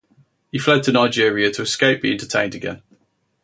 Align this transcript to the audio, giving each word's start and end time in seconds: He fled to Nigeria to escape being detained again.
He 0.51 0.57
fled 0.57 0.81
to 0.85 0.91
Nigeria 0.91 1.51
to 1.51 1.61
escape 1.61 2.01
being 2.01 2.17
detained 2.17 2.55
again. 2.55 2.81